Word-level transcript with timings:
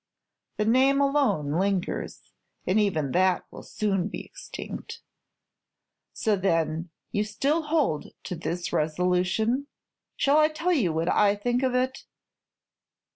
The 0.57 0.65
name 0.65 0.99
alone 0.99 1.59
lingers, 1.59 2.33
and 2.65 2.79
even 2.79 3.11
that 3.11 3.45
will 3.51 3.61
soon 3.61 4.07
be 4.07 4.25
extinct." 4.25 5.01
"So, 6.11 6.35
then, 6.35 6.89
you 7.11 7.23
still 7.23 7.61
hold 7.61 8.07
to 8.23 8.35
this 8.35 8.63
stern 8.63 8.77
resolution? 8.79 9.67
Shall 10.15 10.37
I 10.39 10.47
tell 10.47 10.73
you 10.73 10.91
what 10.91 11.07
I 11.07 11.35
think 11.35 11.61
of 11.61 11.75
it?" 11.75 12.05